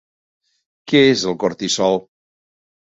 Què 0.93 1.03
és 1.11 1.27
el 1.33 1.39
cortisol? 1.45 2.05